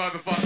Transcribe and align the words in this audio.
motherfucker. 0.00 0.39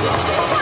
Show. 0.00 0.59